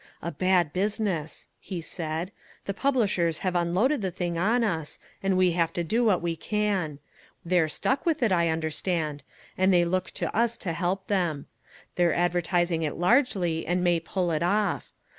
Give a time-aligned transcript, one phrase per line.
[0.23, 2.31] "A bad business," he said.
[2.65, 6.35] "The publishers have unloaded the thing on us, and we have to do what we
[6.35, 6.97] can.
[7.45, 9.23] They're stuck with it, I understand,
[9.59, 11.45] and they look to us to help them.
[11.97, 14.91] They're advertising it largely and may pull it off.